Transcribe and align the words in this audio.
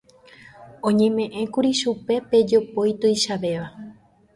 oñeme'ẽkuri 0.87 1.71
chupe 1.79 2.15
pe 2.29 2.37
jopói 2.49 2.91
tuichavéva 2.99 3.67